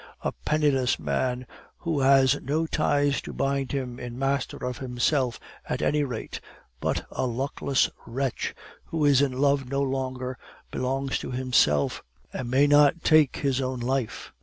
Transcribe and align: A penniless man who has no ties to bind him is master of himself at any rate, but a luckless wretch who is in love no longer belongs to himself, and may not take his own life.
A 0.23 0.31
penniless 0.31 0.97
man 0.97 1.45
who 1.77 1.99
has 1.99 2.41
no 2.41 2.65
ties 2.65 3.21
to 3.21 3.33
bind 3.33 3.71
him 3.71 3.99
is 3.99 4.11
master 4.11 4.57
of 4.65 4.79
himself 4.79 5.39
at 5.69 5.83
any 5.83 6.01
rate, 6.03 6.39
but 6.79 7.05
a 7.11 7.27
luckless 7.27 7.87
wretch 8.07 8.55
who 8.85 9.05
is 9.05 9.21
in 9.21 9.31
love 9.33 9.69
no 9.69 9.83
longer 9.83 10.39
belongs 10.71 11.19
to 11.19 11.29
himself, 11.29 12.01
and 12.33 12.49
may 12.49 12.65
not 12.65 13.03
take 13.03 13.35
his 13.35 13.61
own 13.61 13.79
life. 13.79 14.33